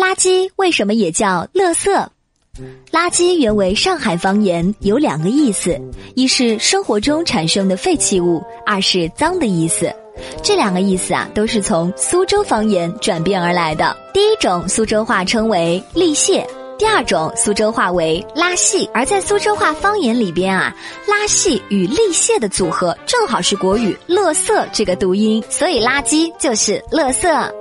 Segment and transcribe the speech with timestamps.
[0.00, 1.90] 垃圾为什么也叫垃圾？
[2.90, 5.78] 垃圾原为上海方言，有两个意思：
[6.14, 9.94] 一是生活中产生的废弃物，二是脏的意思。
[10.42, 13.94] 这两个意思啊，都是从苏州方言转变而来的。
[14.14, 16.46] 第一种苏州话称为沥屑，
[16.78, 18.88] 第二种苏州话为拉细。
[18.94, 20.74] 而在苏州话方言里边啊，
[21.06, 27.54] 拉细与沥屑的组合正好是国语“乐色”这个读音，所以垃圾就是乐色。